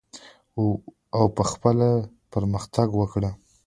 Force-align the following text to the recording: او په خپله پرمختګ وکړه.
او 1.15 1.23
په 1.35 1.43
خپله 1.51 1.89
پرمختګ 2.31 2.87
وکړه. 2.95 3.31